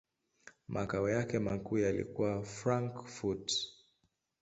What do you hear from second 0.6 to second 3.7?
Makao yake makuu yalikuwa Frankfurt.